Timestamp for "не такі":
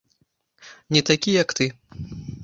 0.97-1.35